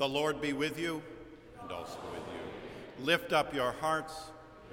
[0.00, 1.02] The Lord be with you
[1.60, 3.04] and also with you.
[3.04, 4.14] Lift up your hearts,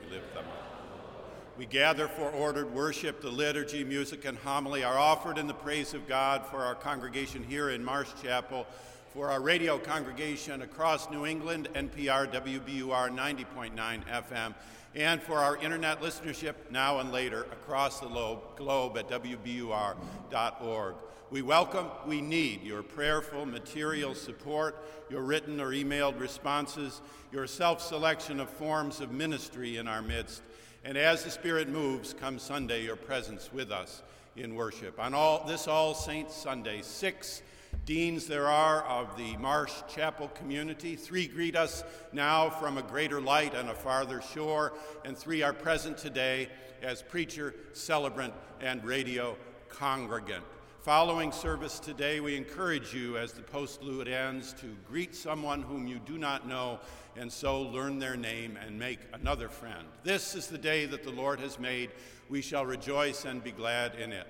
[0.01, 1.57] we lift them up.
[1.57, 3.19] We gather for ordered worship.
[3.19, 7.43] The liturgy, music, and homily are offered in the praise of God for our congregation
[7.43, 8.65] here in Marsh Chapel,
[9.13, 14.53] for our radio congregation across New England, NPR WBUR 90.9 FM,
[14.97, 20.95] and for our internet listenership now and later across the globe at WBUR.org.
[21.29, 27.79] We welcome, we need your prayerful material support, your written or emailed responses, your self
[27.79, 30.41] selection of forms of ministry in our midst.
[30.83, 34.01] And as the Spirit moves, come Sunday, your presence with us
[34.35, 34.99] in worship.
[34.99, 37.43] On all, this All Saints Sunday, six
[37.85, 40.95] deans there are of the Marsh Chapel community.
[40.95, 44.73] Three greet us now from a greater light and a farther shore,
[45.05, 46.49] and three are present today
[46.81, 49.37] as preacher, celebrant, and radio
[49.69, 50.43] congregant.
[50.81, 55.99] Following service today, we encourage you as the postlude ends to greet someone whom you
[55.99, 56.79] do not know
[57.17, 59.85] and so learn their name and make another friend.
[60.03, 61.89] This is the day that the Lord has made.
[62.29, 64.27] We shall rejoice and be glad in it.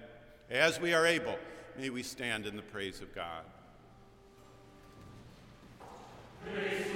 [0.50, 1.38] As we are able,
[1.78, 3.44] may we stand in the praise of God.
[6.44, 6.88] Praise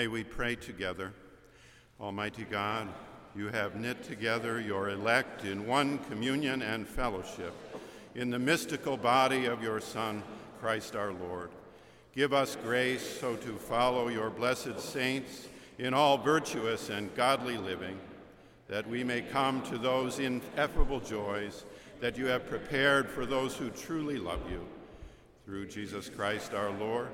[0.00, 1.12] May we pray together.
[2.00, 2.88] Almighty God,
[3.36, 7.52] you have knit together your elect in one communion and fellowship
[8.14, 10.22] in the mystical body of your Son,
[10.58, 11.50] Christ our Lord.
[12.14, 17.98] Give us grace so to follow your blessed saints in all virtuous and godly living,
[18.68, 21.66] that we may come to those ineffable joys
[22.00, 24.66] that you have prepared for those who truly love you.
[25.44, 27.08] Through Jesus Christ our Lord,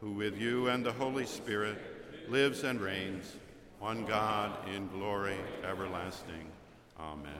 [0.00, 1.91] who with you and the Holy Spirit
[2.28, 3.36] lives and reigns,
[3.78, 5.36] one God in glory
[5.68, 6.50] everlasting.
[6.98, 7.32] Amen.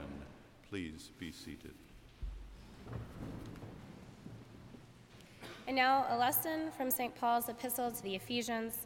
[0.69, 1.75] Please be seated.
[5.67, 7.15] And now, a lesson from St.
[7.15, 8.79] Paul's epistle to the Ephesians,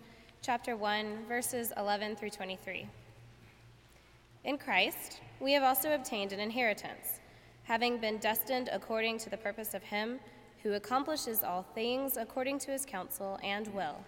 [0.42, 2.86] chapter 1, verses 11 through 23.
[4.44, 7.20] In Christ, we have also obtained an inheritance,
[7.64, 10.20] having been destined according to the purpose of Him
[10.62, 14.04] who accomplishes all things according to His counsel and will,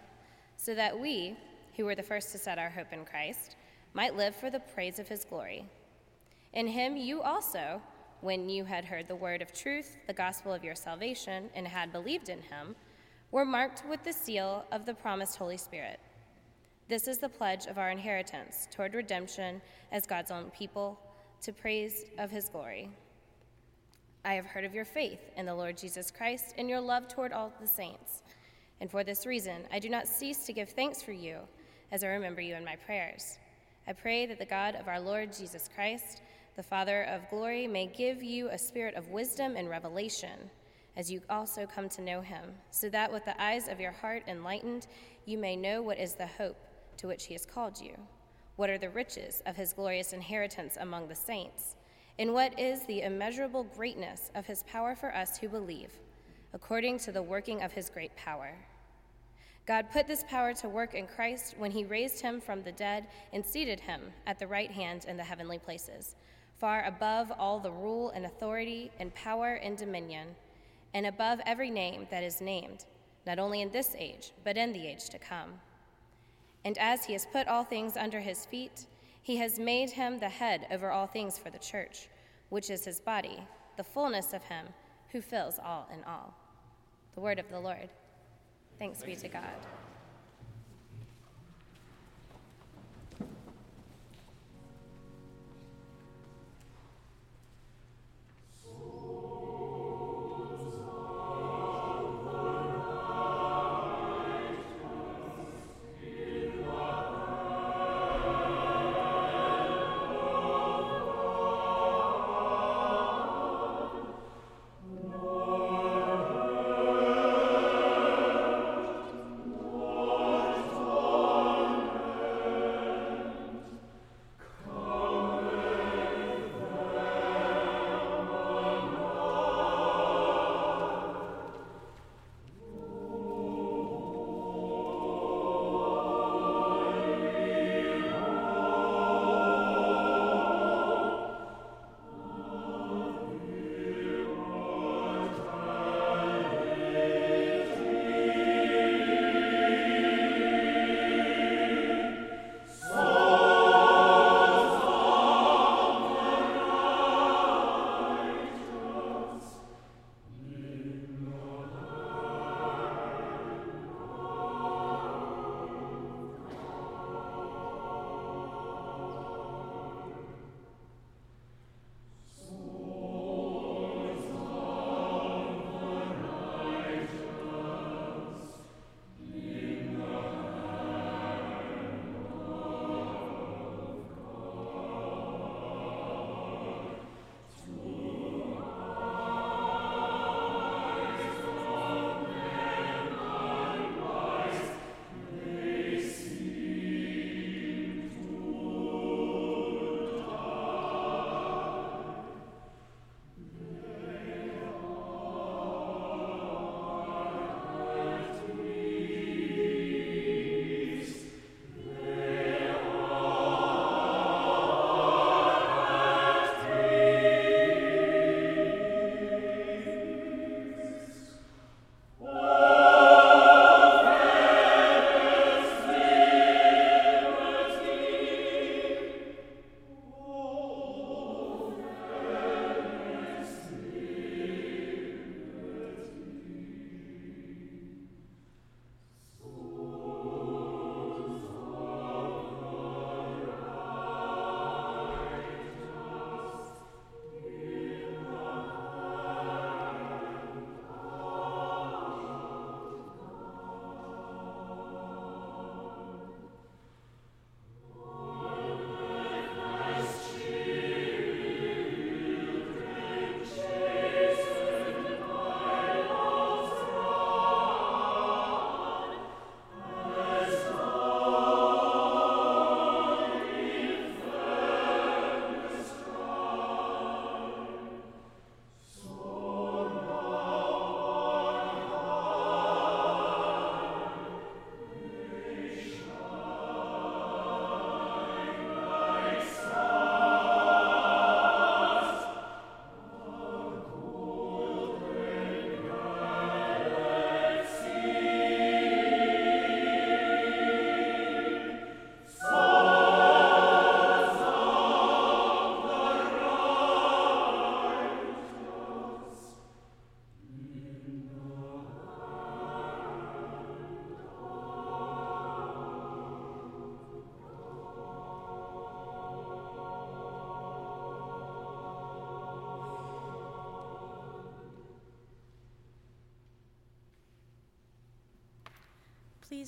[0.56, 1.36] so that we,
[1.78, 3.54] who were the first to set our hope in Christ,
[3.94, 5.64] might live for the praise of his glory.
[6.52, 7.80] In him you also,
[8.20, 11.92] when you had heard the word of truth, the gospel of your salvation, and had
[11.92, 12.74] believed in him,
[13.30, 16.00] were marked with the seal of the promised Holy Spirit.
[16.88, 20.98] This is the pledge of our inheritance toward redemption as God's own people,
[21.42, 22.90] to praise of his glory.
[24.24, 27.32] I have heard of your faith in the Lord Jesus Christ and your love toward
[27.32, 28.24] all the saints.
[28.80, 31.38] And for this reason, I do not cease to give thanks for you
[31.90, 33.38] as I remember you in my prayers.
[33.86, 36.20] I pray that the God of our Lord Jesus Christ,
[36.56, 40.50] the Father of glory, may give you a spirit of wisdom and revelation
[40.96, 44.24] as you also come to know him, so that with the eyes of your heart
[44.26, 44.88] enlightened,
[45.24, 46.58] you may know what is the hope
[46.96, 47.94] to which he has called you,
[48.56, 51.76] what are the riches of his glorious inheritance among the saints,
[52.18, 55.92] and what is the immeasurable greatness of his power for us who believe,
[56.52, 58.52] according to the working of his great power.
[59.68, 63.04] God put this power to work in Christ when he raised him from the dead
[63.34, 66.16] and seated him at the right hand in the heavenly places,
[66.58, 70.28] far above all the rule and authority and power and dominion,
[70.94, 72.86] and above every name that is named,
[73.26, 75.50] not only in this age, but in the age to come.
[76.64, 78.86] And as he has put all things under his feet,
[79.20, 82.08] he has made him the head over all things for the church,
[82.48, 83.46] which is his body,
[83.76, 84.64] the fullness of him
[85.12, 86.32] who fills all in all.
[87.14, 87.90] The word of the Lord.
[88.78, 89.42] Thanks be to God.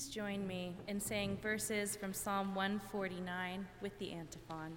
[0.01, 4.75] Please join me in saying verses from Psalm 149 with the antiphon.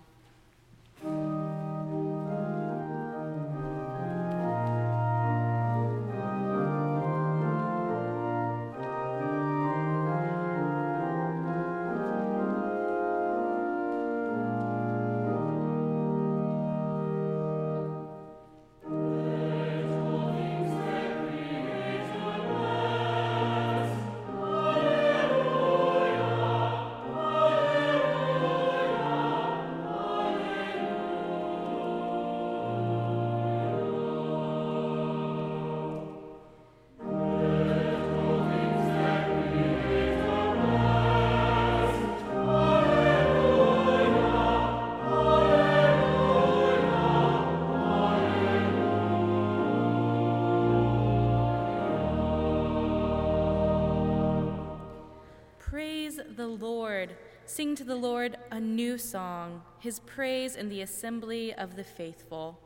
[56.37, 57.17] The Lord.
[57.47, 62.59] Sing to the Lord a new song, his praise in the assembly of the faithful.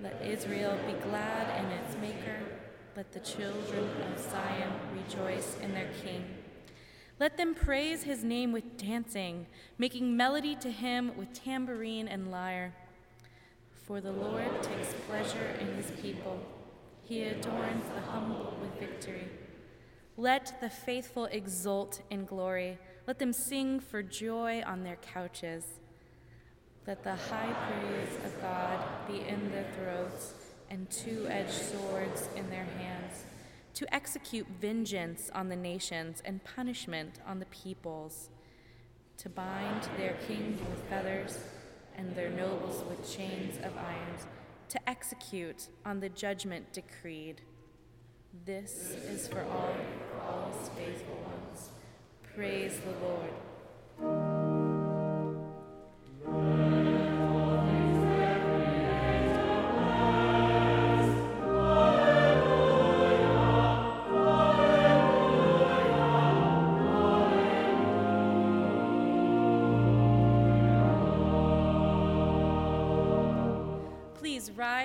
[0.00, 2.38] Let Israel be glad in its Maker.
[2.96, 6.24] Let the children of Zion rejoice in their King.
[7.18, 9.46] Let them praise his name with dancing,
[9.78, 12.74] making melody to him with tambourine and lyre.
[13.72, 16.40] For the Lord takes pleasure in his people,
[17.04, 19.28] he adorns the humble with victory.
[20.16, 22.78] Let the faithful exult in glory.
[23.06, 25.64] Let them sing for joy on their couches.
[26.86, 30.34] Let the high praise of God be in their throats
[30.70, 33.24] and two edged swords in their hands,
[33.74, 38.28] to execute vengeance on the nations and punishment on the peoples,
[39.18, 41.38] to bind their kings with feathers
[41.96, 44.16] and their nobles with chains of iron,
[44.68, 47.40] to execute on the judgment decreed.
[48.42, 49.74] This is for all,
[50.28, 51.70] all faithful ones.
[52.34, 53.30] Praise the Lord.
[56.24, 56.73] Please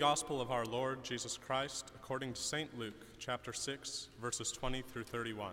[0.00, 2.78] Gospel of our Lord Jesus Christ according to St.
[2.78, 5.52] Luke, chapter 6, verses 20 through 31.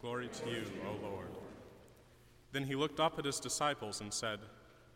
[0.00, 1.26] Glory to you, O Lord.
[2.52, 4.38] Then he looked up at his disciples and said,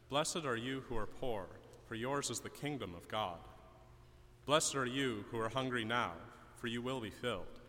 [0.08, 1.46] Blessed are you who are poor,
[1.88, 3.38] for yours is the kingdom of God.
[4.46, 6.12] Blessed are you who are hungry now,
[6.56, 7.60] for you will be filled.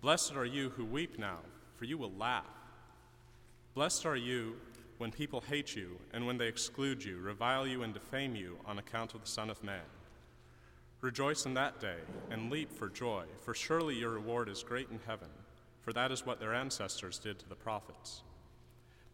[0.00, 1.38] Blessed are you who weep now,
[1.74, 2.46] for you will laugh.
[3.74, 4.54] Blessed are you
[4.98, 8.78] when people hate you, and when they exclude you, revile you, and defame you on
[8.78, 9.82] account of the Son of Man.
[11.04, 11.98] Rejoice in that day,
[12.30, 15.28] and leap for joy, for surely your reward is great in heaven,
[15.82, 18.22] for that is what their ancestors did to the prophets.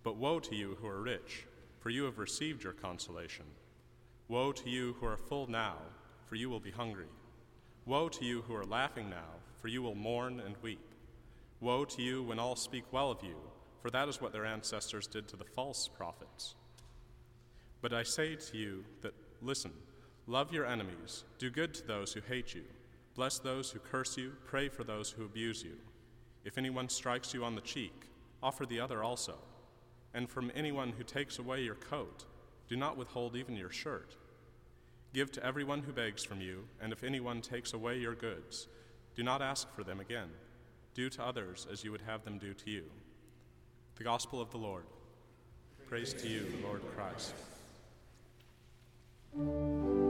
[0.04, 1.46] But woe to you who are rich,
[1.80, 3.44] for you have received your consolation.
[4.28, 5.78] Woe to you who are full now,
[6.26, 7.08] for you will be hungry.
[7.86, 10.94] Woe to you who are laughing now, for you will mourn and weep.
[11.58, 13.34] Woe to you when all speak well of you,
[13.82, 16.54] for that is what their ancestors did to the false prophets.
[17.82, 19.72] But I say to you that, listen,
[20.30, 22.62] love your enemies, do good to those who hate you,
[23.16, 25.76] bless those who curse you, pray for those who abuse you.
[26.44, 28.04] If anyone strikes you on the cheek,
[28.40, 29.34] offer the other also.
[30.14, 32.26] And from anyone who takes away your coat,
[32.68, 34.14] do not withhold even your shirt.
[35.12, 38.68] Give to everyone who begs from you, and if anyone takes away your goods,
[39.16, 40.28] do not ask for them again.
[40.94, 42.84] Do to others as you would have them do to you.
[43.96, 44.84] The Gospel of the Lord.
[45.88, 47.34] Praise to you, Lord Christ.
[49.32, 50.09] Please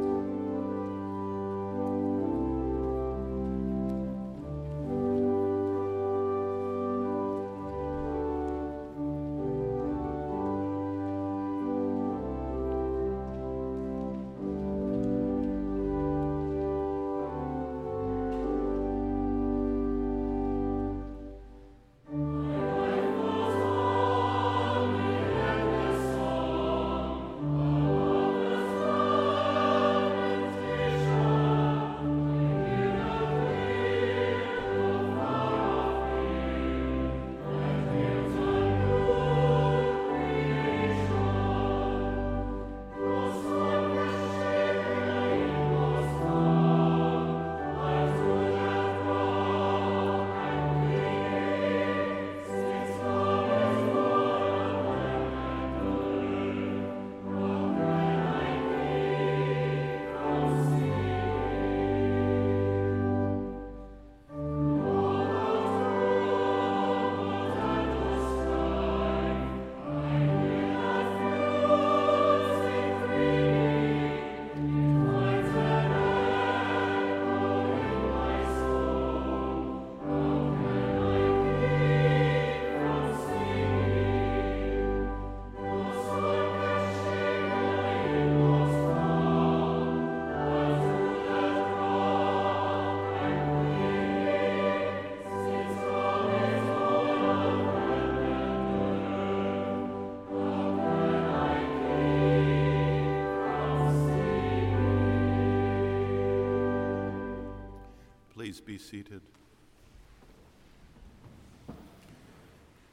[108.81, 109.21] seated.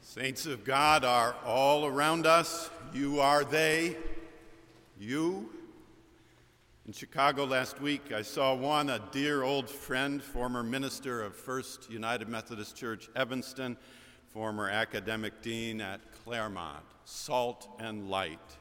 [0.02, 2.70] Saints of God are all around us.
[2.92, 3.96] You are they.
[4.98, 5.50] You.
[6.86, 11.90] In Chicago last week, I saw one, a dear old friend, former minister of First
[11.90, 13.76] United Methodist Church, Evanston,
[14.28, 18.56] former academic dean at Claremont, Salt and Light.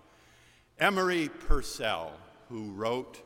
[0.80, 2.14] Emery Purcell,
[2.50, 3.22] who wrote,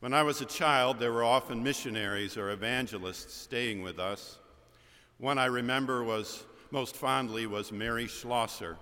[0.00, 4.38] when I was a child, there were often missionaries or evangelists staying with us.
[5.18, 8.76] One I remember was most fondly was Mary Schlosser.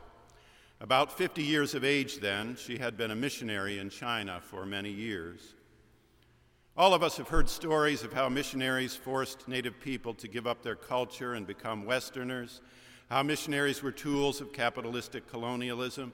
[0.81, 4.91] About 50 years of age then, she had been a missionary in China for many
[4.91, 5.55] years.
[6.77, 10.63] All of us have heard stories of how missionaries forced native people to give up
[10.63, 12.61] their culture and become Westerners,
[13.09, 16.13] how missionaries were tools of capitalistic colonialism.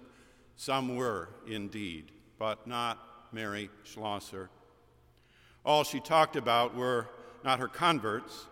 [0.54, 4.48] Some were, indeed, but not Mary Schlosser.
[5.64, 7.08] All she talked about were
[7.44, 8.46] not her converts,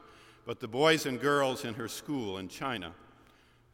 [0.46, 2.92] but the boys and girls in her school in China.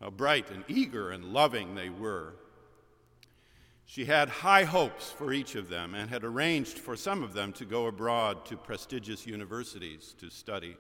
[0.00, 2.34] How bright and eager and loving they were.
[3.86, 7.52] She had high hopes for each of them and had arranged for some of them
[7.54, 10.76] to go abroad to prestigious universities to study.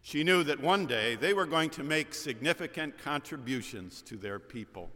[0.00, 4.90] She knew that one day they were going to make significant contributions to their people.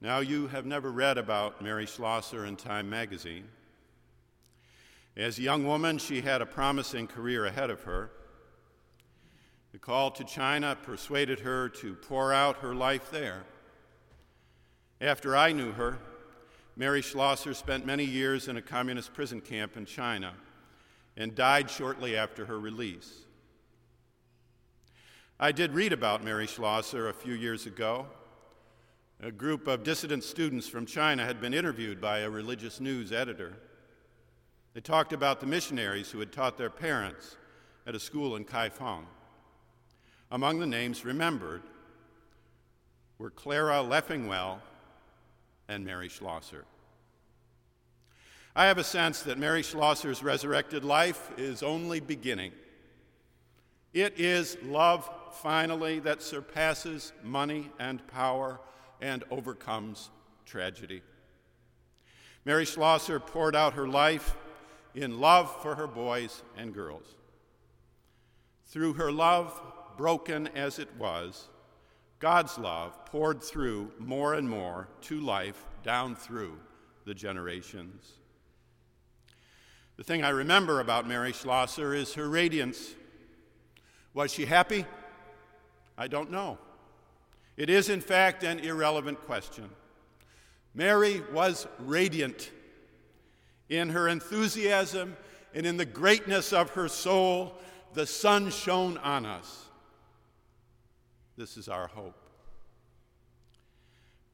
[0.00, 3.44] Now, you have never read about Mary Schlosser in Time magazine.
[5.16, 8.10] As a young woman, she had a promising career ahead of her.
[9.72, 13.44] The call to China persuaded her to pour out her life there.
[15.00, 15.98] After I knew her,
[16.76, 20.32] Mary Schlosser spent many years in a communist prison camp in China
[21.16, 23.26] and died shortly after her release.
[25.38, 28.06] I did read about Mary Schlosser a few years ago.
[29.20, 33.56] A group of dissident students from China had been interviewed by a religious news editor.
[34.74, 37.36] They talked about the missionaries who had taught their parents
[37.86, 39.04] at a school in Kaifeng.
[40.30, 41.62] Among the names remembered
[43.18, 44.60] were Clara Leffingwell
[45.68, 46.64] and Mary Schlosser.
[48.56, 52.52] I have a sense that Mary Schlosser's resurrected life is only beginning.
[53.92, 58.58] It is love, finally, that surpasses money and power
[59.02, 60.10] and overcomes
[60.46, 61.02] tragedy.
[62.44, 64.34] Mary Schlosser poured out her life
[64.94, 67.06] in love for her boys and girls.
[68.66, 69.60] Through her love,
[69.96, 71.48] broken as it was,
[72.18, 76.58] God's love poured through more and more to life down through
[77.04, 78.12] the generations.
[79.96, 82.94] The thing I remember about Mary Schlosser is her radiance.
[84.14, 84.86] Was she happy?
[85.98, 86.58] I don't know.
[87.56, 89.68] It is, in fact, an irrelevant question.
[90.74, 92.50] Mary was radiant
[93.72, 95.16] in her enthusiasm
[95.54, 97.54] and in the greatness of her soul.
[97.94, 99.66] The sun shone on us.
[101.36, 102.16] This is our hope.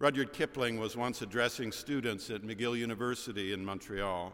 [0.01, 4.33] Rudyard Kipling was once addressing students at McGill University in Montreal.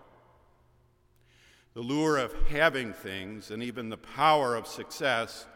[1.75, 5.47] The lure of having things and even the power of success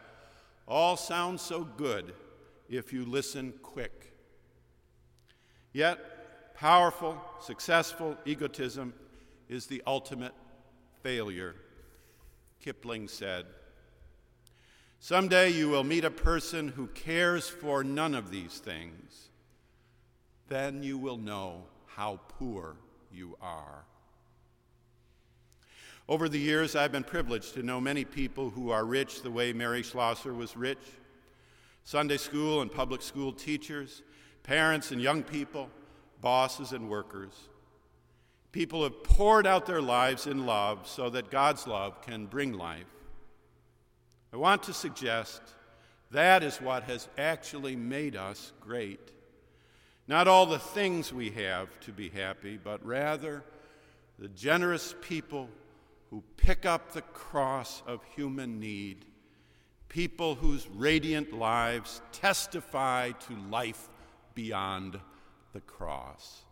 [0.67, 2.13] all sound so good
[2.69, 4.13] if you listen quick.
[5.73, 8.93] Yet, powerful, successful egotism
[9.49, 10.33] is the ultimate
[11.01, 11.55] failure.
[12.61, 13.45] Kipling said,
[14.99, 19.29] Someday you will meet a person who cares for none of these things.
[20.49, 22.75] Then you will know how poor
[23.11, 23.85] you are.
[26.07, 29.53] Over the years, I've been privileged to know many people who are rich the way
[29.53, 30.79] Mary Schlosser was rich
[31.83, 34.03] Sunday school and public school teachers,
[34.43, 35.69] parents and young people,
[36.21, 37.48] bosses and workers.
[38.51, 42.87] People have poured out their lives in love so that God's love can bring life.
[44.33, 45.41] I want to suggest
[46.11, 49.11] that is what has actually made us great.
[50.07, 53.43] Not all the things we have to be happy, but rather
[54.17, 55.49] the generous people
[56.09, 59.05] who pick up the cross of human need,
[59.87, 63.87] people whose radiant lives testify to life
[64.33, 64.99] beyond
[65.53, 66.43] the cross.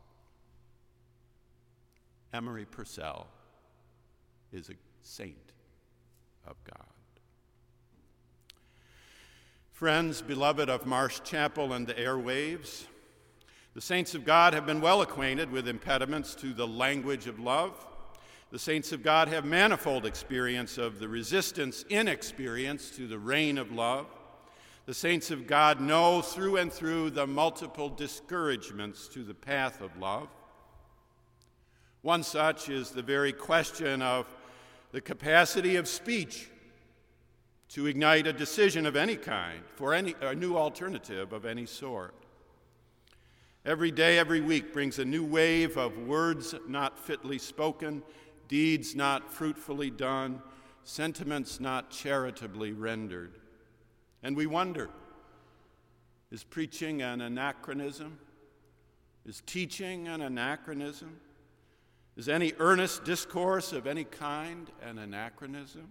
[2.34, 3.28] Emery Purcell
[4.52, 5.54] is a saint
[6.46, 6.86] of God.
[9.72, 12.86] Friends, beloved of Marsh Chapel and the airwaves,
[13.74, 17.86] the saints of God have been well acquainted with impediments to the language of love.
[18.50, 23.72] The saints of God have manifold experience of the resistance, inexperience to the reign of
[23.72, 24.08] love.
[24.88, 29.96] The saints of God know through and through the multiple discouragements to the path of
[30.00, 30.30] love.
[32.02, 34.28] One such is the very question of
[34.92, 36.50] the capacity of speech
[37.70, 42.14] to ignite a decision of any kind for any, a new alternative of any sort.
[43.66, 48.02] Every day, every week brings a new wave of words not fitly spoken,
[48.48, 50.42] deeds not fruitfully done,
[50.86, 53.40] sentiments not charitably rendered.
[54.24, 54.90] And we wonder
[56.32, 58.20] is preaching an anachronism?
[59.26, 61.20] Is teaching an anachronism?
[62.18, 65.90] Is any earnest discourse of any kind an anachronism?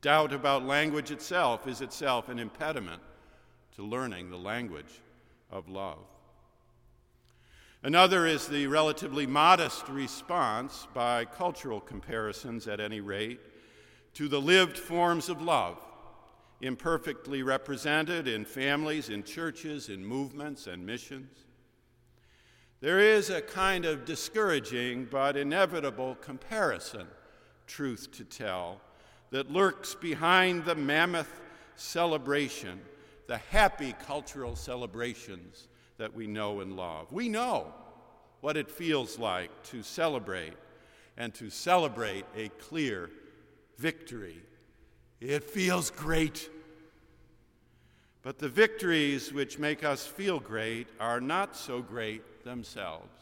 [0.00, 3.02] Doubt about language itself is itself an impediment
[3.76, 5.02] to learning the language
[5.50, 5.98] of love.
[7.82, 13.40] Another is the relatively modest response, by cultural comparisons at any rate,
[14.14, 15.78] to the lived forms of love,
[16.62, 21.47] imperfectly represented in families, in churches, in movements, and missions.
[22.80, 27.08] There is a kind of discouraging but inevitable comparison,
[27.66, 28.80] truth to tell,
[29.30, 31.40] that lurks behind the mammoth
[31.74, 32.80] celebration,
[33.26, 37.12] the happy cultural celebrations that we know and love.
[37.12, 37.74] We know
[38.40, 40.54] what it feels like to celebrate
[41.16, 43.10] and to celebrate a clear
[43.76, 44.40] victory.
[45.20, 46.48] It feels great.
[48.22, 53.12] But the victories which make us feel great are not so great themselves.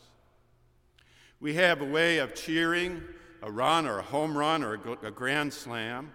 [1.41, 3.03] We have a way of cheering
[3.43, 6.13] a run or a home run or a grand slam,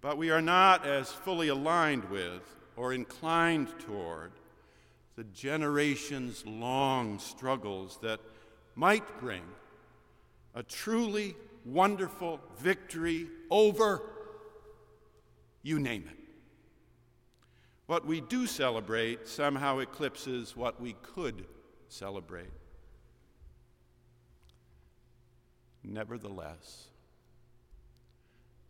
[0.00, 2.42] but we are not as fully aligned with
[2.74, 4.32] or inclined toward
[5.14, 8.18] the generations long struggles that
[8.74, 9.44] might bring
[10.56, 14.02] a truly wonderful victory over,
[15.62, 16.18] you name it.
[17.86, 21.44] What we do celebrate somehow eclipses what we could
[21.92, 22.50] celebrate.
[25.84, 26.86] Nevertheless,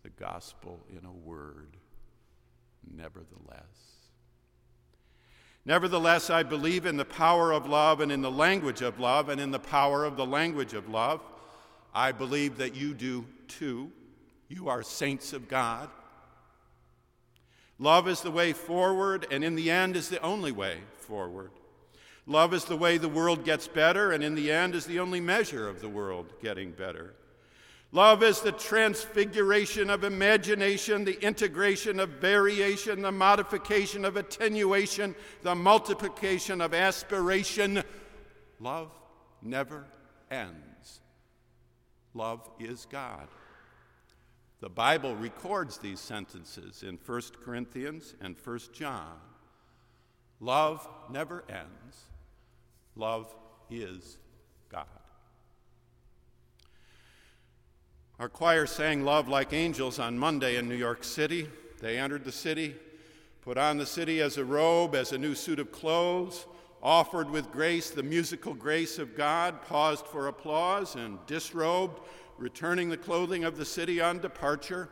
[0.02, 1.76] the gospel in a word,
[2.96, 3.60] nevertheless.
[5.64, 9.40] Nevertheless, I believe in the power of love and in the language of love and
[9.40, 11.20] in the power of the language of love.
[11.94, 13.92] I believe that you do too.
[14.48, 15.88] You are saints of God.
[17.78, 21.50] Love is the way forward, and in the end is the only way forward.
[22.26, 25.20] Love is the way the world gets better, and in the end is the only
[25.20, 27.14] measure of the world getting better.
[27.94, 35.54] Love is the transfiguration of imagination, the integration of variation, the modification of attenuation, the
[35.54, 37.82] multiplication of aspiration.
[38.60, 38.90] Love
[39.42, 39.84] never
[40.30, 41.00] ends.
[42.14, 43.28] Love is God.
[44.60, 49.18] The Bible records these sentences in 1 Corinthians and 1 John.
[50.40, 52.06] Love never ends.
[52.96, 53.34] Love
[53.70, 54.18] is
[54.68, 54.86] God.
[58.18, 61.48] Our choir sang Love Like Angels on Monday in New York City.
[61.80, 62.76] They entered the city,
[63.40, 66.46] put on the city as a robe, as a new suit of clothes,
[66.82, 72.00] offered with grace the musical grace of God, paused for applause, and disrobed,
[72.38, 74.90] returning the clothing of the city on departure.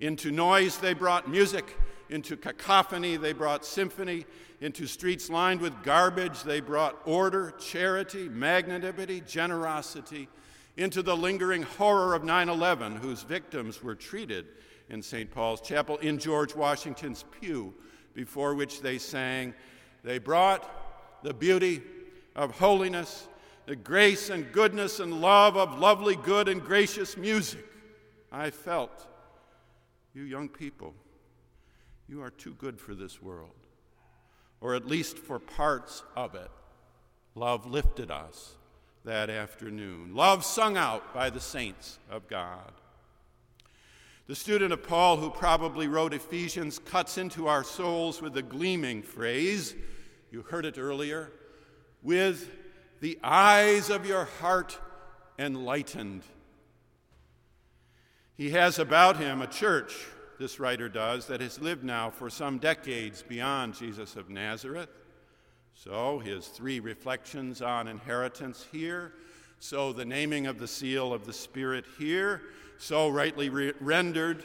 [0.00, 1.78] Into noise they brought music,
[2.10, 4.26] into cacophony they brought symphony,
[4.60, 10.28] into streets lined with garbage they brought order, charity, magnanimity, generosity
[10.76, 14.46] into the lingering horror of 9 11, whose victims were treated
[14.88, 15.30] in St.
[15.30, 17.74] Paul's Chapel in George Washington's pew,
[18.14, 19.54] before which they sang,
[20.04, 21.82] They brought the beauty
[22.34, 23.28] of holiness,
[23.66, 27.64] the grace and goodness and love of lovely, good, and gracious music.
[28.30, 29.06] I felt,
[30.14, 30.94] you young people,
[32.12, 33.54] you are too good for this world,
[34.60, 36.50] or at least for parts of it.
[37.34, 38.52] Love lifted us
[39.06, 40.14] that afternoon.
[40.14, 42.70] Love sung out by the saints of God.
[44.26, 49.02] The student of Paul who probably wrote Ephesians cuts into our souls with a gleaming
[49.02, 49.74] phrase.
[50.30, 51.32] You heard it earlier.
[52.02, 52.50] With
[53.00, 54.78] the eyes of your heart
[55.38, 56.24] enlightened.
[58.34, 59.94] He has about him a church,
[60.42, 64.88] this writer does, that has lived now for some decades beyond Jesus of Nazareth.
[65.72, 69.12] So, his three reflections on inheritance here.
[69.60, 72.42] So, the naming of the seal of the Spirit here.
[72.76, 74.44] So, rightly re- rendered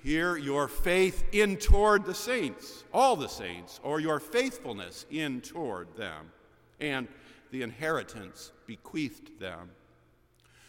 [0.00, 5.96] here, your faith in toward the saints, all the saints, or your faithfulness in toward
[5.96, 6.30] them,
[6.78, 7.08] and
[7.50, 9.70] the inheritance bequeathed them.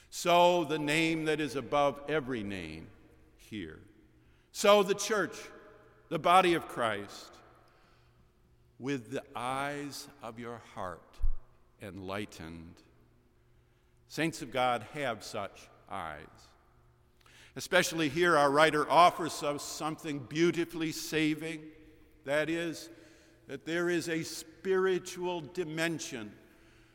[0.09, 2.87] So, the name that is above every name
[3.37, 3.79] here.
[4.53, 5.35] So, the church,
[6.09, 7.31] the body of Christ
[8.79, 11.01] with the eyes of your heart
[11.81, 12.75] enlightened.
[14.09, 16.27] Saints of God have such eyes.
[17.55, 21.61] Especially here, our writer offers us something beautifully saving
[22.25, 22.89] that is,
[23.47, 26.31] that there is a spiritual dimension,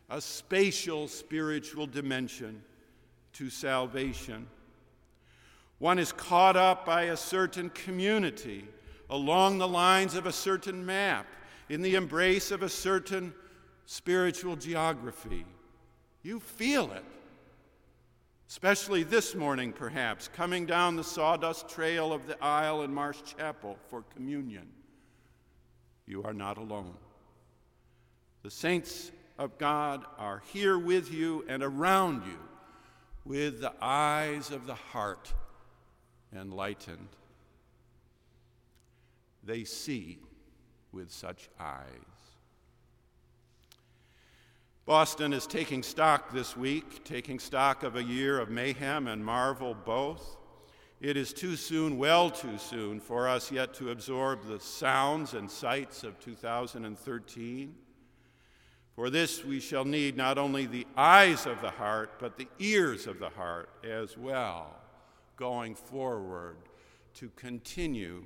[0.08, 2.62] a spatial spiritual dimension
[3.32, 4.46] to salvation.
[5.78, 8.66] One is caught up by a certain community
[9.10, 11.26] along the lines of a certain map
[11.68, 13.32] in the embrace of a certain
[13.86, 15.46] spiritual geography.
[16.22, 17.04] You feel it.
[18.48, 23.76] Especially this morning, perhaps, coming down the sawdust trail of the aisle in Marsh Chapel
[23.88, 24.68] for communion.
[26.06, 26.94] You are not alone.
[28.42, 32.38] The saints of God are here with you and around you
[33.24, 35.32] with the eyes of the heart
[36.34, 37.08] enlightened.
[39.44, 40.18] They see
[40.92, 41.86] with such eyes.
[44.88, 49.74] Boston is taking stock this week, taking stock of a year of mayhem and marvel
[49.74, 50.38] both.
[51.00, 55.50] It is too soon, well too soon, for us yet to absorb the sounds and
[55.50, 57.74] sights of 2013.
[58.96, 63.06] For this we shall need not only the eyes of the heart, but the ears
[63.06, 64.74] of the heart as well,
[65.38, 66.56] going forward
[67.14, 68.22] to continue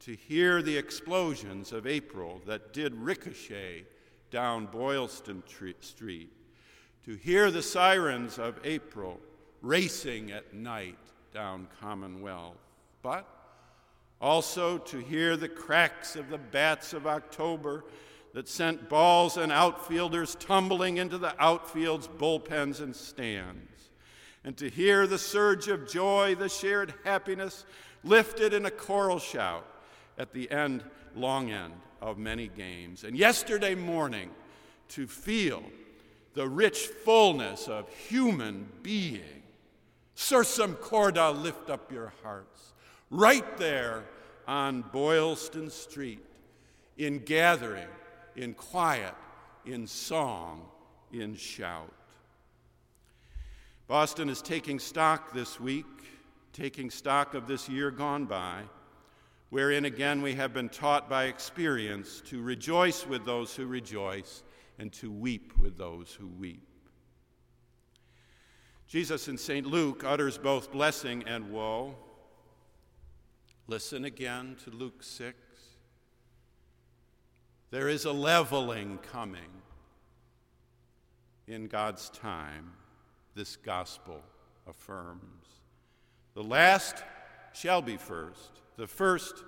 [0.00, 3.84] to hear the explosions of April that did ricochet
[4.30, 5.42] down Boylston
[5.80, 6.32] Street,
[7.04, 9.20] to hear the sirens of April
[9.60, 10.98] racing at night
[11.32, 12.56] down Commonwealth,
[13.02, 13.26] but
[14.20, 17.84] also to hear the cracks of the bats of October
[18.34, 23.71] that sent balls and outfielders tumbling into the outfield's bullpens and stands,
[24.44, 27.64] and to hear the surge of joy, the shared happiness
[28.02, 29.66] lifted in a choral shout
[30.18, 30.82] at the end,
[31.14, 33.04] long end of many games.
[33.04, 34.30] And yesterday morning,
[34.92, 35.62] to feel
[36.34, 39.42] the rich fullness of human being.
[40.14, 42.72] Sursum corda, lift up your hearts.
[43.10, 44.04] Right there
[44.46, 46.24] on Boylston Street,
[46.98, 47.88] in gathering,
[48.36, 49.14] in quiet,
[49.64, 50.66] in song,
[51.12, 51.92] in shout.
[53.92, 55.84] Boston is taking stock this week,
[56.54, 58.62] taking stock of this year gone by
[59.50, 64.44] wherein again we have been taught by experience to rejoice with those who rejoice
[64.78, 66.66] and to weep with those who weep.
[68.88, 69.66] Jesus in St.
[69.66, 71.94] Luke utters both blessing and woe.
[73.66, 75.36] Listen again to Luke 6.
[77.70, 79.60] There is a leveling coming
[81.46, 82.72] in God's time,
[83.34, 84.20] this gospel
[84.68, 85.46] affirms.
[86.34, 87.02] The last
[87.52, 89.44] shall be first, the first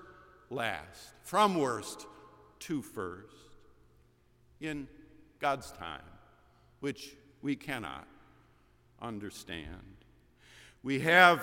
[0.51, 2.07] last, from worst
[2.61, 3.35] to first,
[4.61, 4.89] in
[5.39, 6.01] God's time,
[6.81, 8.07] which we cannot
[9.01, 9.67] understand.
[10.83, 11.43] We have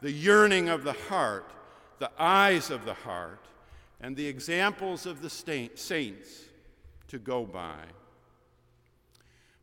[0.00, 1.52] the yearning of the heart,
[1.98, 3.46] the eyes of the heart,
[4.00, 6.44] and the examples of the saints
[7.08, 7.82] to go by.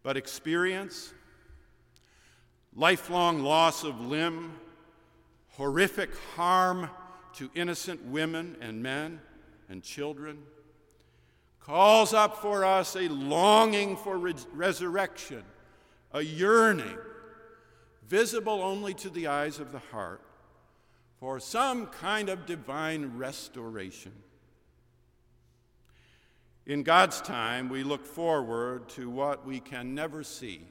[0.03, 1.13] But experience,
[2.76, 4.53] lifelong loss of limb,
[5.51, 6.89] horrific harm
[7.34, 9.19] to innocent women and men
[9.69, 10.38] and children,
[11.59, 15.43] calls up for us a longing for re- resurrection,
[16.13, 16.97] a yearning,
[18.07, 20.21] visible only to the eyes of the heart,
[21.19, 24.11] for some kind of divine restoration.
[26.65, 30.67] In God's time, we look forward to what we can never see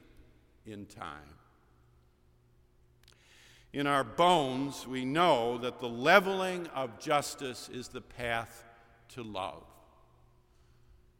[0.66, 1.34] in time.
[3.74, 8.64] In our bones, we know that the leveling of justice is the path
[9.08, 9.64] to love.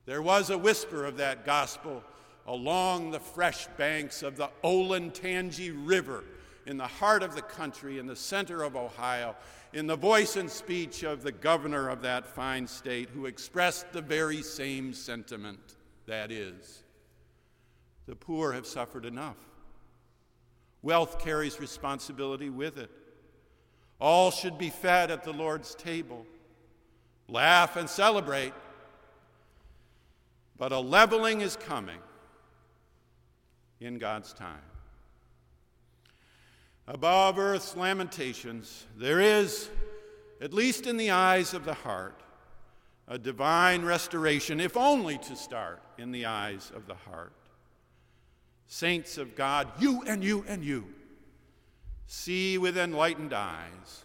[0.06, 2.04] There was a whisper of that gospel
[2.46, 6.22] along the fresh banks of the Olentangy River
[6.64, 9.34] in the heart of the country, in the center of Ohio,
[9.72, 14.00] in the voice and speech of the governor of that fine state who expressed the
[14.00, 15.74] very same sentiment
[16.06, 16.84] that is,
[18.06, 19.53] the poor have suffered enough.
[20.84, 22.90] Wealth carries responsibility with it.
[23.98, 26.26] All should be fed at the Lord's table.
[27.26, 28.52] Laugh and celebrate.
[30.58, 32.00] But a leveling is coming
[33.80, 34.60] in God's time.
[36.86, 39.70] Above earth's lamentations, there is,
[40.42, 42.20] at least in the eyes of the heart,
[43.08, 47.32] a divine restoration, if only to start in the eyes of the heart.
[48.74, 50.84] Saints of God, you and you and you,
[52.08, 54.04] see with enlightened eyes,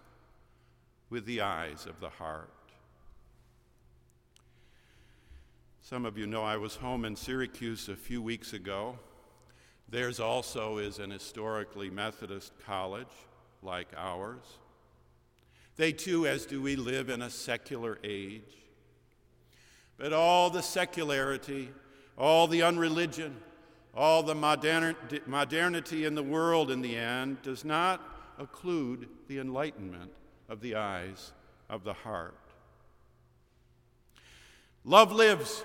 [1.09, 2.51] with the eyes of the heart.
[5.81, 8.99] Some of you know I was home in Syracuse a few weeks ago
[9.89, 13.07] Theirs also is an historically Methodist college
[13.63, 14.59] like ours.
[15.77, 18.53] They too, as do we, live in a secular age.
[19.97, 21.71] But all the secularity,
[22.19, 23.35] all the unreligion,
[23.95, 28.01] all the modern, modernity in the world in the end does not
[28.39, 30.11] occlude the enlightenment
[30.47, 31.33] of the eyes
[31.69, 32.35] of the heart.
[34.83, 35.63] Love lives.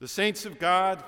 [0.00, 1.02] The saints of God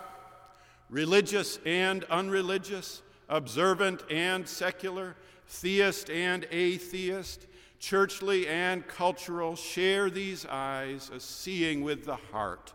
[0.88, 5.16] religious and unreligious, observant and secular,
[5.48, 7.46] theist and atheist,
[7.78, 12.72] churchly and cultural, share these eyes, a seeing with the heart.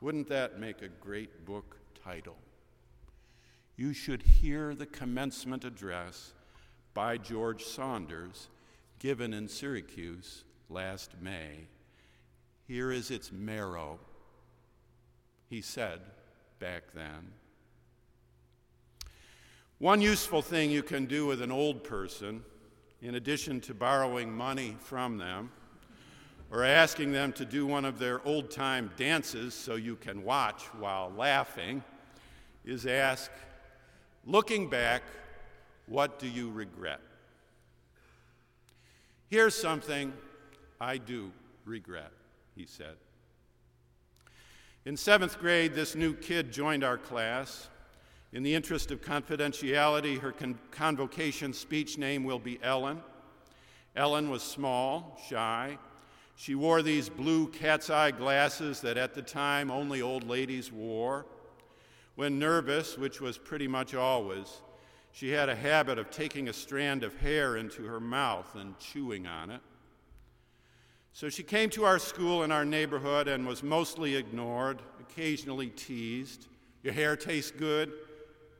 [0.00, 1.76] Wouldn't that make a great book
[2.06, 2.36] title?
[3.76, 6.34] You should hear the commencement address
[6.94, 8.48] by George Saunders
[9.00, 11.66] given in Syracuse last May.
[12.68, 13.98] Here is its marrow.
[15.50, 16.00] He said
[16.60, 17.32] back then.
[19.78, 22.44] One useful thing you can do with an old person,
[23.02, 25.50] in addition to borrowing money from them
[26.50, 30.62] or asking them to do one of their old time dances so you can watch
[30.78, 31.82] while laughing,
[32.66, 33.30] is ask,
[34.26, 35.02] looking back,
[35.86, 37.00] what do you regret?
[39.28, 40.12] Here's something
[40.80, 41.32] I do
[41.64, 42.12] regret,
[42.54, 42.96] he said.
[44.84, 47.68] In seventh grade, this new kid joined our class.
[48.32, 53.00] In the interest of confidentiality, her con- convocation speech name will be Ellen.
[53.94, 55.78] Ellen was small, shy.
[56.36, 61.24] She wore these blue cat's eye glasses that at the time only old ladies wore.
[62.16, 64.60] When nervous, which was pretty much always,
[65.12, 69.26] she had a habit of taking a strand of hair into her mouth and chewing
[69.26, 69.60] on it.
[71.12, 76.48] So she came to our school in our neighborhood and was mostly ignored, occasionally teased.
[76.82, 77.92] Your hair tastes good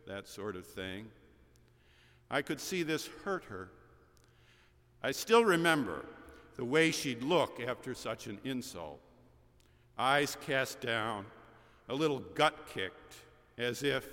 [0.06, 1.06] that sort of thing.
[2.30, 3.68] I could see this hurt her.
[5.02, 6.04] I still remember
[6.56, 9.00] the way she'd look after such an insult
[9.98, 11.24] eyes cast down,
[11.88, 13.16] a little gut kicked,
[13.58, 14.08] as if,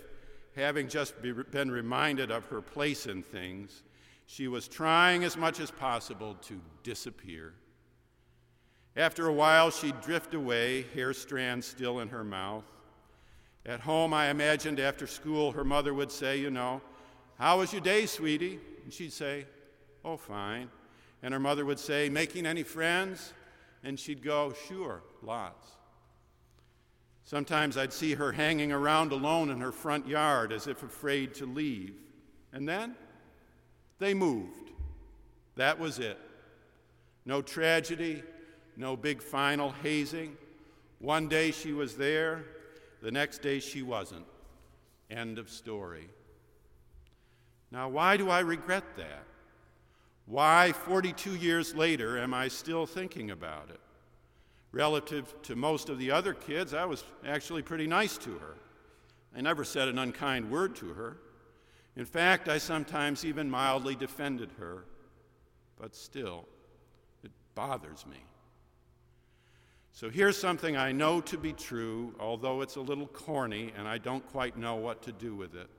[0.55, 3.83] having just be, been reminded of her place in things,
[4.25, 7.53] she was trying as much as possible to disappear.
[8.95, 12.63] After a while, she'd drift away, hair strands still in her mouth.
[13.65, 16.81] At home, I imagined after school her mother would say, You know,
[17.39, 18.59] How was your day, sweetie?
[18.83, 19.45] And she'd say,
[20.05, 20.69] Oh, fine.
[21.23, 23.33] And her mother would say, Making any friends?
[23.83, 25.67] And she'd go, Sure, lots.
[27.25, 31.45] Sometimes I'd see her hanging around alone in her front yard as if afraid to
[31.45, 31.95] leave.
[32.51, 32.95] And then
[33.99, 34.71] they moved.
[35.55, 36.19] That was it.
[37.25, 38.23] No tragedy,
[38.75, 40.35] no big final hazing.
[40.99, 42.43] One day she was there,
[43.01, 44.25] the next day she wasn't.
[45.09, 46.09] End of story.
[47.71, 49.23] Now, why do I regret that?
[50.25, 53.79] Why, 42 years later, am I still thinking about it?
[54.73, 58.55] Relative to most of the other kids, I was actually pretty nice to her.
[59.35, 61.17] I never said an unkind word to her.
[61.95, 64.85] In fact, I sometimes even mildly defended her.
[65.79, 66.47] But still,
[67.23, 68.17] it bothers me.
[69.91, 73.99] So here's something I know to be true, although it's a little corny and I
[73.99, 75.69] don't quite know what to do with it.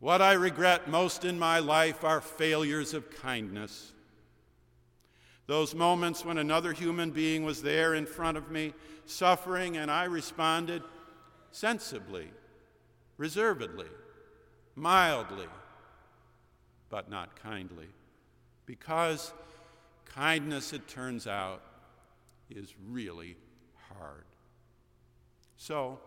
[0.00, 3.92] What I regret most in my life are failures of kindness.
[5.52, 8.72] Those moments when another human being was there in front of me,
[9.04, 10.82] suffering, and I responded
[11.50, 12.30] sensibly,
[13.18, 13.88] reservedly,
[14.76, 15.48] mildly,
[16.88, 17.88] but not kindly.
[18.64, 19.34] Because
[20.06, 21.60] kindness, it turns out,
[22.48, 23.36] is really
[23.90, 24.24] hard.
[25.58, 25.98] So,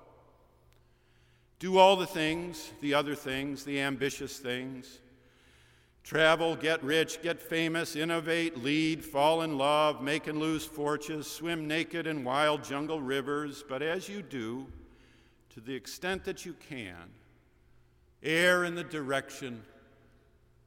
[1.59, 5.01] do all the things, the other things, the ambitious things.
[6.05, 11.67] Travel, get rich, get famous, innovate, lead, fall in love, make and lose fortunes, swim
[11.67, 13.63] naked in wild jungle rivers.
[13.67, 14.67] But as you do,
[15.55, 17.09] to the extent that you can,
[18.21, 19.63] err in the direction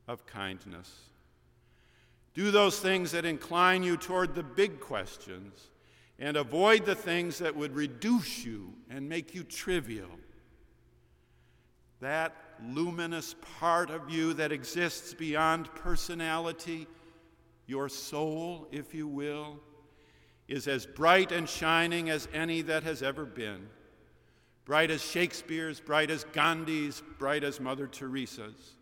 [0.09, 0.93] of kindness.
[2.35, 5.71] Do those things that incline you toward the big questions
[6.19, 10.11] and avoid the things that would reduce you and make you trivial
[12.01, 12.35] that
[12.65, 16.87] luminous part of you that exists beyond personality,
[17.67, 19.61] your soul, if you will,
[20.47, 23.69] is as bright and shining as any that has ever been.
[24.65, 28.75] Bright as Shakespeare's, bright as Gandhi's, bright as Mother Teresa's.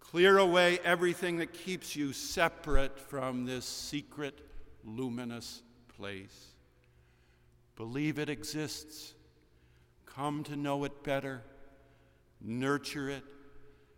[0.00, 4.40] Clear away everything that keeps you separate from this secret,
[4.84, 5.62] luminous
[5.96, 6.48] place.
[7.76, 9.14] Believe it exists.
[10.06, 11.42] Come to know it better
[12.40, 13.24] nurture it,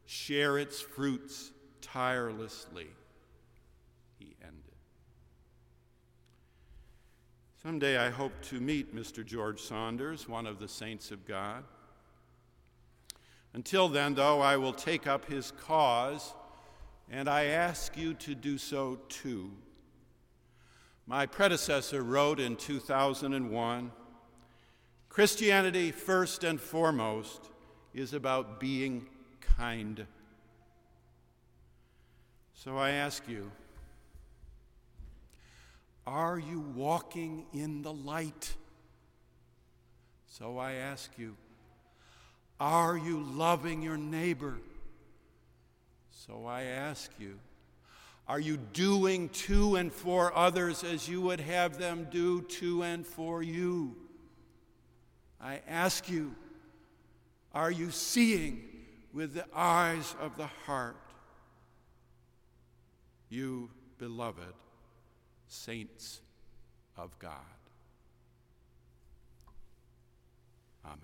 [0.07, 2.88] share its fruits tirelessly.
[4.18, 4.74] He ended.
[7.62, 9.24] Someday I hope to meet Mr.
[9.24, 11.64] George Saunders, one of the saints of God.
[13.55, 16.32] Until then, though, I will take up his cause,
[17.11, 19.53] and I ask you to do so too.
[21.07, 23.93] My predecessor wrote in 2001
[25.09, 27.51] Christianity, first and foremost,
[27.95, 29.07] is about being
[29.40, 30.07] kind.
[32.55, 33.51] So I ask you,
[36.07, 38.55] are you walking in the light?
[40.26, 41.36] So I ask you,
[42.59, 44.55] are you loving your neighbor?
[46.11, 47.38] So I ask you,
[48.28, 53.07] are you doing to and for others as you would have them do to and
[53.07, 53.97] for you?
[55.40, 56.34] I ask you,
[57.55, 58.62] are you seeing
[59.12, 60.96] with the eyes of the heart?
[63.28, 64.55] You beloved
[65.48, 66.20] saints
[66.96, 67.32] of God.
[70.84, 70.98] Amen.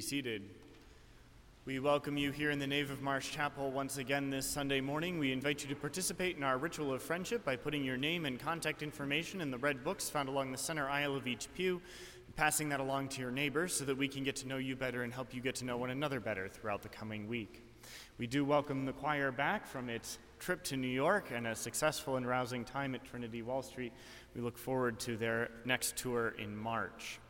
[0.00, 0.42] Be seated.
[1.66, 5.18] We welcome you here in the nave of Marsh Chapel once again this Sunday morning.
[5.18, 8.40] We invite you to participate in our ritual of friendship by putting your name and
[8.40, 11.82] contact information in the red books found along the center aisle of each pew,
[12.34, 15.02] passing that along to your neighbors so that we can get to know you better
[15.02, 17.62] and help you get to know one another better throughout the coming week.
[18.16, 22.16] We do welcome the choir back from its trip to New York and a successful
[22.16, 23.92] and rousing time at Trinity Wall Street.
[24.34, 27.20] We look forward to their next tour in March.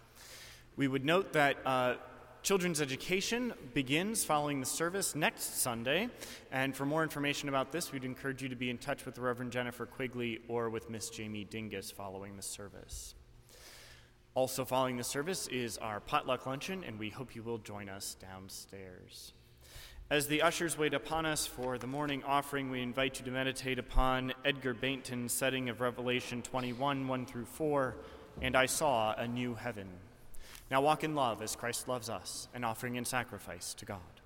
[0.76, 1.96] We would note that uh,
[2.42, 6.08] children's education begins following the service next Sunday.
[6.50, 9.20] And for more information about this, we'd encourage you to be in touch with the
[9.20, 13.14] Reverend Jennifer Quigley or with Miss Jamie Dingus following the service.
[14.34, 18.16] Also, following the service is our potluck luncheon, and we hope you will join us
[18.20, 19.32] downstairs.
[20.08, 23.78] As the ushers wait upon us for the morning offering, we invite you to meditate
[23.78, 27.96] upon Edgar Bainton's setting of Revelation 21 1 through 4,
[28.40, 29.88] and I saw a new heaven.
[30.70, 34.19] Now walk in love as Christ loves us, an offering and sacrifice to God.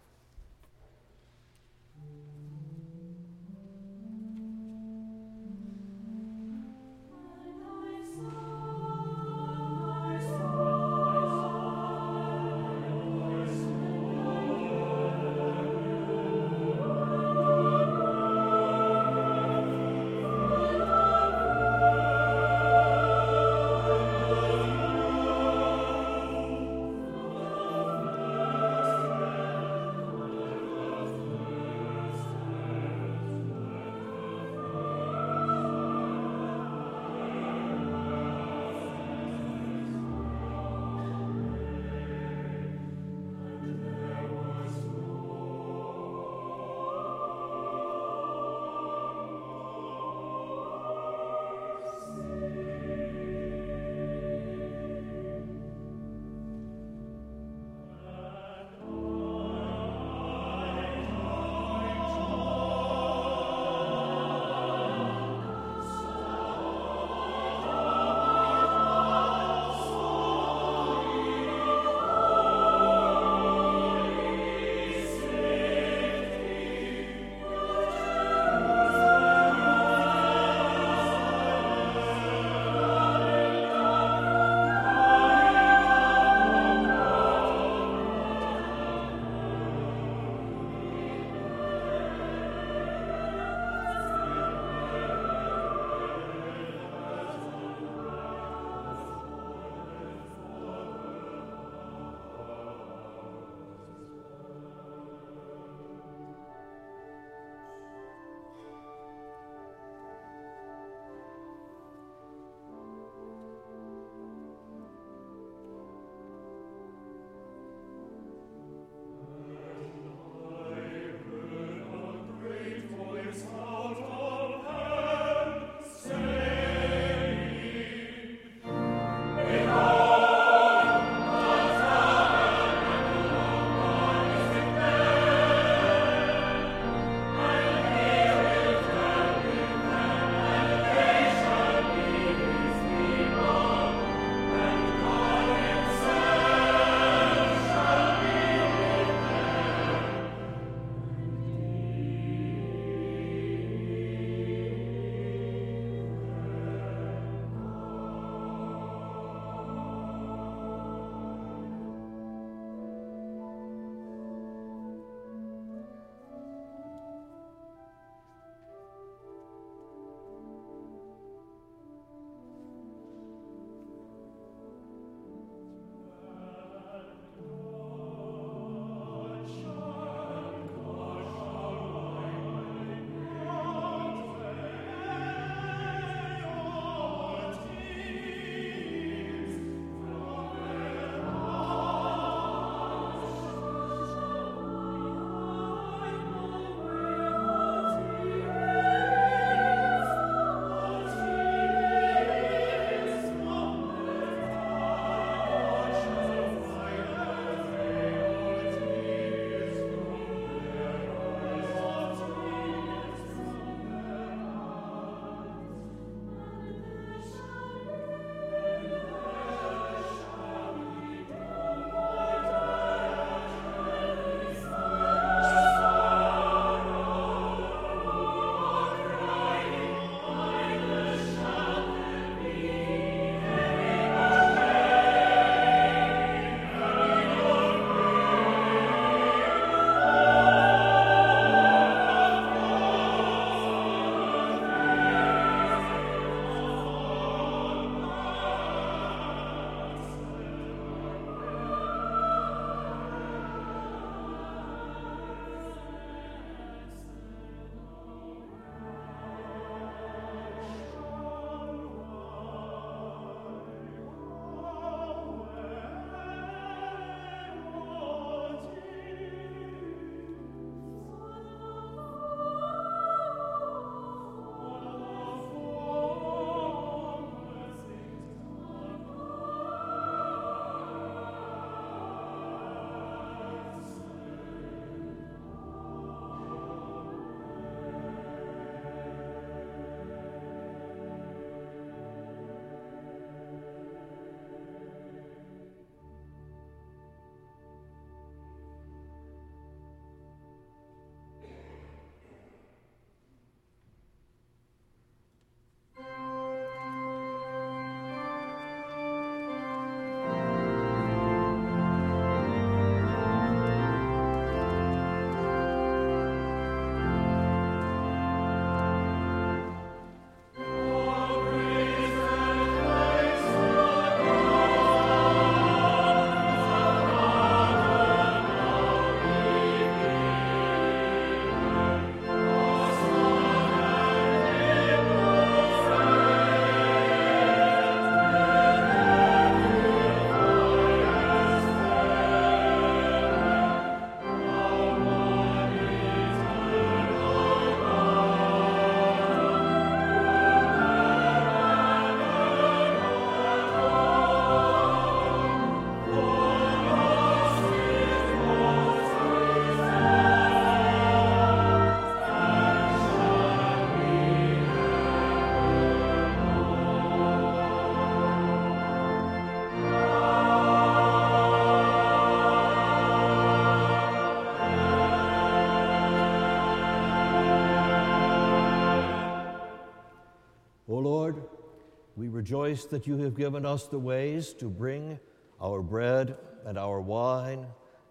[382.45, 385.19] Rejoice that you have given us the ways to bring
[385.63, 386.37] our bread
[386.67, 387.65] and our wine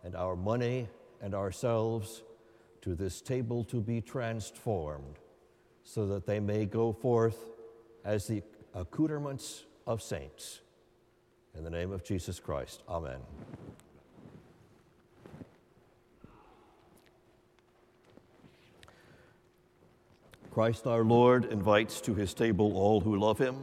[0.04, 0.88] and our money
[1.22, 2.24] and ourselves
[2.82, 5.20] to this table to be transformed,
[5.84, 7.46] so that they may go forth
[8.04, 8.42] as the
[8.74, 10.62] accoutrements of saints.
[11.56, 13.20] In the name of Jesus Christ, amen.
[20.50, 23.58] Christ our Lord invites to his table all who love him,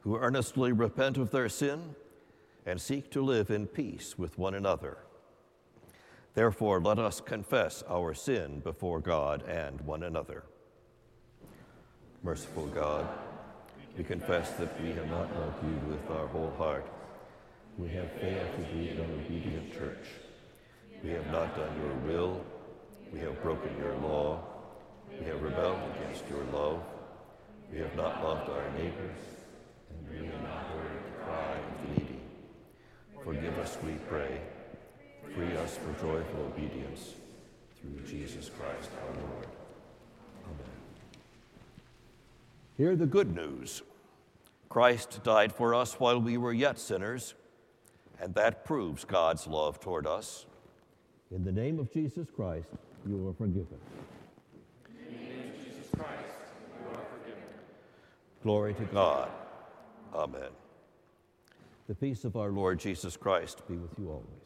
[0.00, 1.94] who earnestly repent of their sin,
[2.66, 4.98] and seek to live in peace with one another.
[6.34, 10.44] Therefore, let us confess our sin before God and one another.
[12.22, 13.08] Merciful God,
[13.96, 16.86] we confess that we have not loved you with our whole heart.
[17.78, 20.06] We have failed to be an obedient church.
[21.02, 22.44] We have not done your will.
[23.12, 24.40] We have broken your law.
[25.18, 26.82] We have rebelled against your love.
[27.72, 29.18] We have not loved our neighbors,
[33.30, 34.40] Forgive us, we pray.
[35.34, 37.14] Free us for joyful obedience
[37.80, 39.46] through Jesus Christ our Lord.
[40.46, 40.72] Amen.
[42.76, 43.82] Hear the good news.
[44.68, 47.34] Christ died for us while we were yet sinners,
[48.20, 50.46] and that proves God's love toward us.
[51.30, 52.66] In the name of Jesus Christ,
[53.06, 53.78] you are forgiven.
[54.88, 56.34] In the name of Jesus Christ,
[56.80, 57.44] you are forgiven.
[58.42, 59.30] Glory to God.
[60.14, 60.50] Amen.
[61.88, 64.39] The peace of our Lord Jesus Christ be with you always.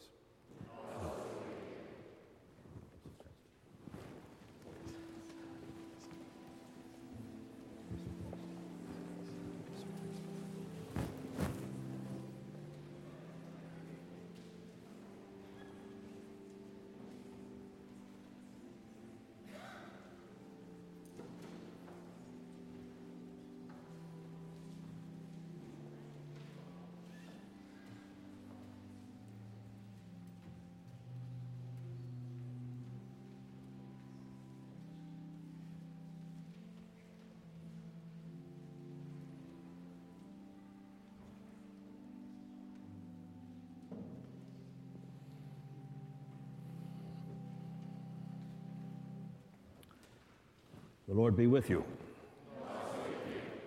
[51.15, 51.85] The Lord be with you.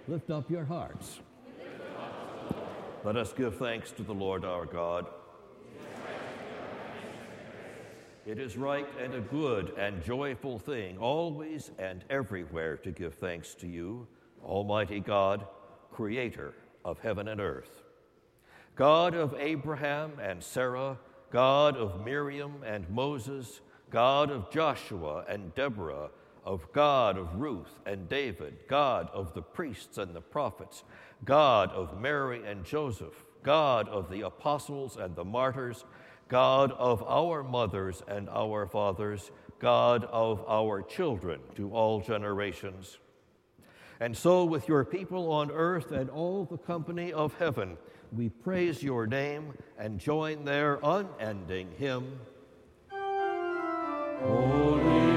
[0.09, 1.21] Lift up your hearts.
[3.05, 5.05] Let us give thanks to the Lord our God.
[8.25, 13.55] It is right and a good and joyful thing, always and everywhere, to give thanks
[13.61, 14.07] to you,
[14.43, 15.47] Almighty God,
[15.89, 17.81] Creator of heaven and earth.
[18.75, 20.97] God of Abraham and Sarah,
[21.31, 26.09] God of Miriam and Moses, God of Joshua and Deborah,
[26.47, 30.85] of God of Ruth and David, God of the priests and the prophets,
[31.25, 35.83] God of Mary and Joseph, God of the apostles and the martyrs,
[36.29, 39.29] God of our mothers and our fathers,
[39.59, 42.97] God of our children to all generations.
[43.99, 47.77] And so, with your people on earth and all the company of heaven,
[48.13, 52.19] we praise your name and join their unending hymn.
[54.21, 55.16] Holy,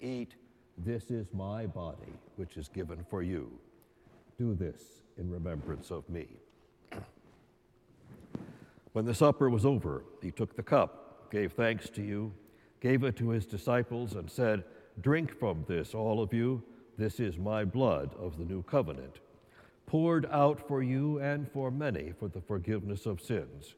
[0.00, 0.34] eat,
[0.78, 3.50] this is my body, which is given for you.
[4.38, 6.26] Do this in remembrance of me.
[8.92, 12.32] When the supper was over, he took the cup, gave thanks to you,
[12.80, 14.64] gave it to his disciples, and said,
[15.00, 16.62] Drink from this, all of you.
[16.98, 19.20] This is my blood of the new covenant,
[19.86, 23.74] poured out for you and for many for the forgiveness of sins.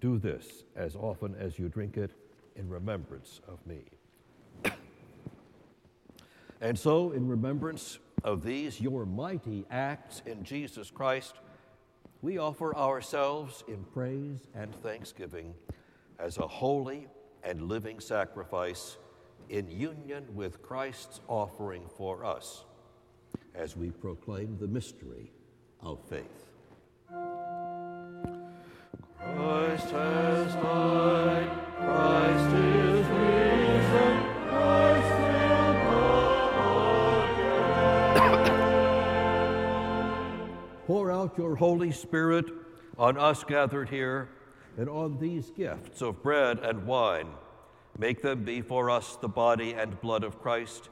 [0.00, 2.10] Do this as often as you drink it
[2.56, 3.84] in remembrance of me.
[6.62, 11.34] And so, in remembrance of these, your mighty acts in Jesus Christ,
[12.22, 15.54] we offer ourselves in praise and thanksgiving
[16.20, 17.08] as a holy
[17.42, 18.96] and living sacrifice
[19.48, 22.64] in union with Christ's offering for us
[23.56, 25.32] as we proclaim the mystery
[25.80, 26.46] of faith.
[29.18, 31.41] Christ has died,
[41.36, 42.46] your Holy Spirit
[42.98, 44.28] on us gathered here
[44.76, 47.28] and on these gifts of bread and wine.
[47.98, 50.88] Make them be for us the body and blood of Christ,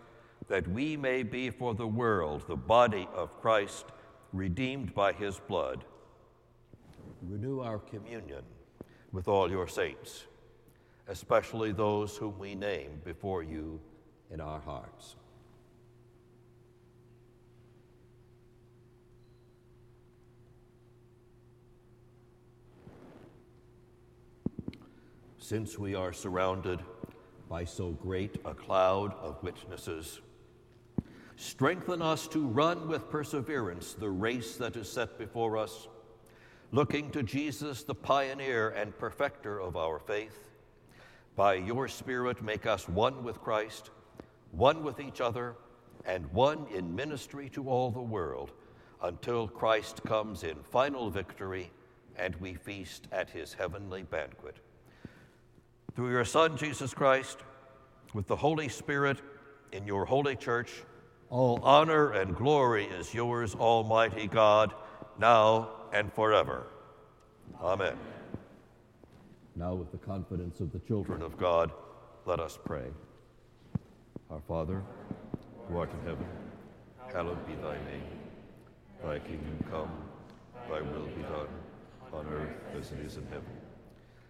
[0.49, 3.87] that we may be for the world the body of Christ,
[4.33, 5.85] redeemed by his blood.
[7.23, 8.43] Renew our communion
[9.13, 10.25] with all your saints,
[11.09, 13.81] especially those whom we name before you
[14.31, 15.17] in our hearts.
[25.51, 26.79] Since we are surrounded
[27.49, 30.21] by so great a cloud of witnesses,
[31.35, 35.89] strengthen us to run with perseverance the race that is set before us,
[36.71, 40.39] looking to Jesus, the pioneer and perfecter of our faith.
[41.35, 43.91] By your Spirit, make us one with Christ,
[44.53, 45.57] one with each other,
[46.05, 48.53] and one in ministry to all the world,
[49.03, 51.73] until Christ comes in final victory
[52.15, 54.61] and we feast at his heavenly banquet
[55.95, 57.39] through your Son, Jesus Christ,
[58.15, 59.19] with the Holy Spirit
[59.73, 60.83] in your holy church,
[61.29, 64.75] all honor and glory is yours, Almighty God,
[65.19, 66.67] now and forever.
[67.61, 67.97] Amen.
[69.55, 71.73] Now, with the confidence of the children of God,
[72.25, 72.87] let us pray.
[74.31, 74.83] Our Father,
[75.69, 76.27] who art in heaven,
[77.13, 78.03] hallowed be thy name.
[79.05, 79.91] Thy kingdom come,
[80.69, 81.49] thy will be done,
[82.13, 83.60] on earth as it is in heaven.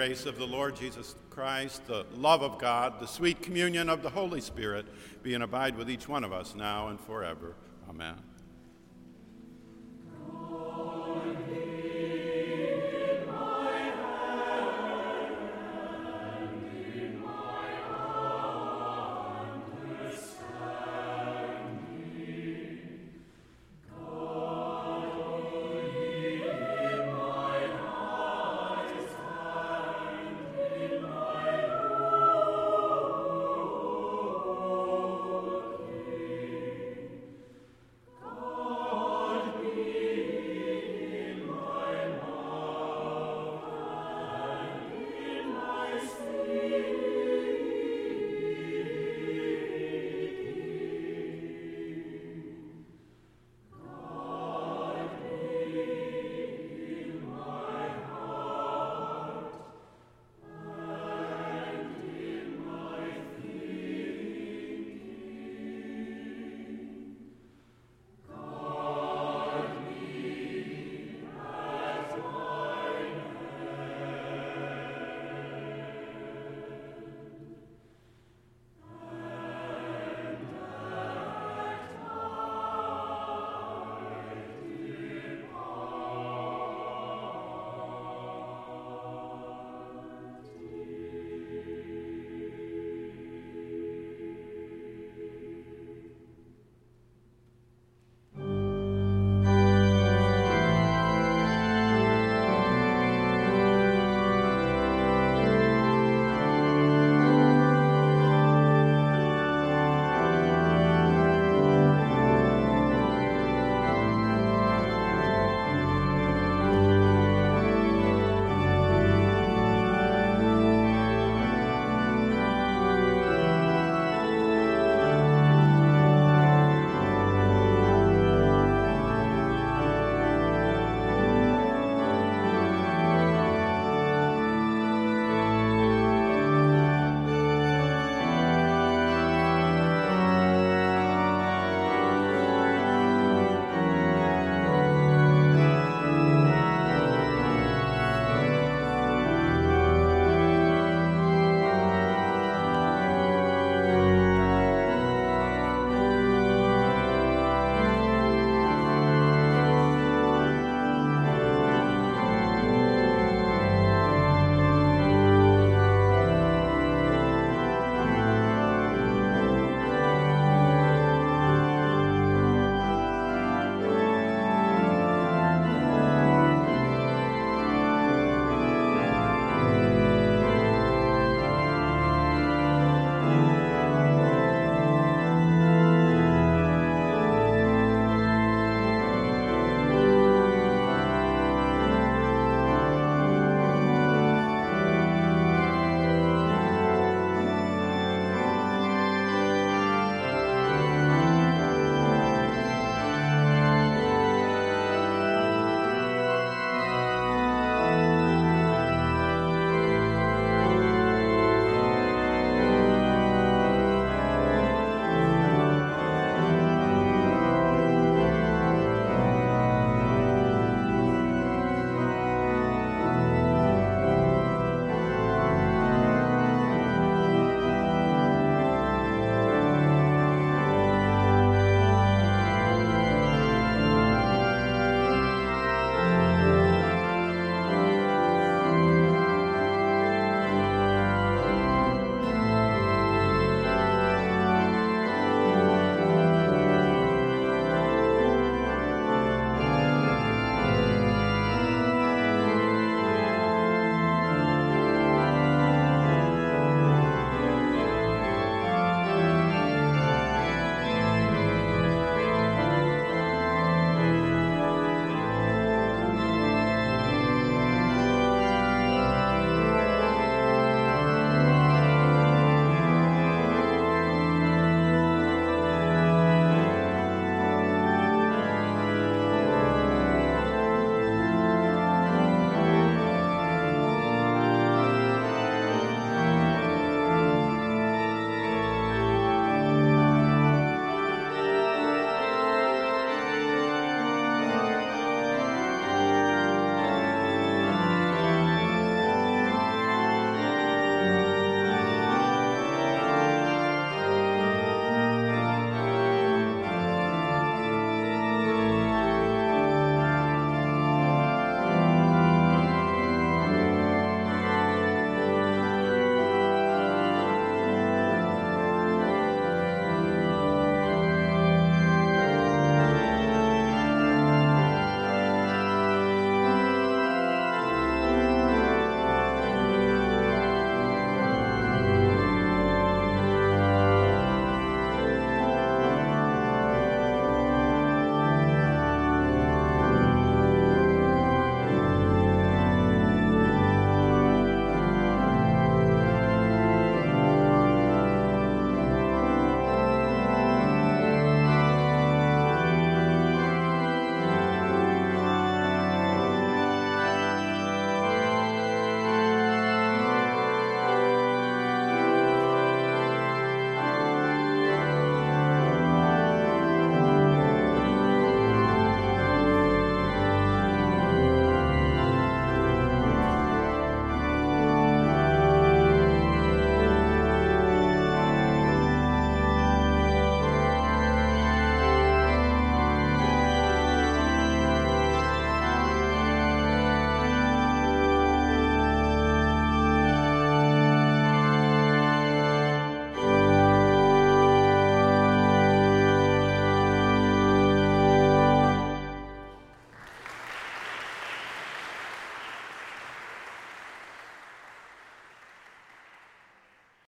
[0.00, 4.08] Grace of the Lord Jesus Christ, the love of God, the sweet communion of the
[4.08, 4.86] Holy Spirit
[5.22, 7.54] be and abide with each one of us now and forever.
[7.86, 8.14] Amen.